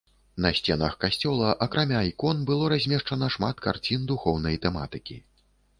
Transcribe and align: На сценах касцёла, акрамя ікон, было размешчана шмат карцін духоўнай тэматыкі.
На 0.43 0.51
сценах 0.59 0.95
касцёла, 1.03 1.51
акрамя 1.67 2.01
ікон, 2.13 2.41
было 2.49 2.73
размешчана 2.75 3.33
шмат 3.39 3.55
карцін 3.69 4.11
духоўнай 4.15 4.61
тэматыкі. 4.67 5.23